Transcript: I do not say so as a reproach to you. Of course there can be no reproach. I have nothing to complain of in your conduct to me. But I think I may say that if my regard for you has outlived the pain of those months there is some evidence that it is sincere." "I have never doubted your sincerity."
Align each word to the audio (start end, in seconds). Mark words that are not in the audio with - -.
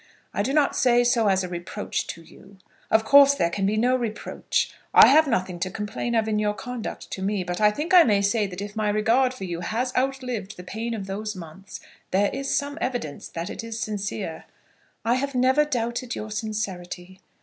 I 0.33 0.41
do 0.41 0.51
not 0.51 0.75
say 0.75 1.03
so 1.03 1.27
as 1.27 1.43
a 1.43 1.47
reproach 1.47 2.07
to 2.07 2.23
you. 2.23 2.57
Of 2.89 3.05
course 3.05 3.35
there 3.35 3.51
can 3.51 3.67
be 3.67 3.77
no 3.77 3.95
reproach. 3.95 4.73
I 4.95 5.05
have 5.05 5.27
nothing 5.27 5.59
to 5.59 5.69
complain 5.69 6.15
of 6.15 6.27
in 6.27 6.39
your 6.39 6.55
conduct 6.55 7.11
to 7.11 7.21
me. 7.21 7.43
But 7.43 7.61
I 7.61 7.69
think 7.69 7.93
I 7.93 8.01
may 8.01 8.23
say 8.23 8.47
that 8.47 8.63
if 8.63 8.75
my 8.75 8.89
regard 8.89 9.31
for 9.31 9.43
you 9.43 9.59
has 9.59 9.95
outlived 9.95 10.57
the 10.57 10.63
pain 10.63 10.95
of 10.95 11.05
those 11.05 11.35
months 11.35 11.81
there 12.09 12.31
is 12.33 12.51
some 12.57 12.79
evidence 12.81 13.27
that 13.27 13.51
it 13.51 13.63
is 13.63 13.79
sincere." 13.79 14.45
"I 15.05 15.13
have 15.17 15.35
never 15.35 15.65
doubted 15.65 16.15
your 16.15 16.31
sincerity." 16.31 17.19